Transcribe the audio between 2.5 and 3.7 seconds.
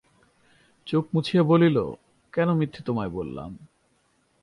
মিথ্যে তোমায় বললাম।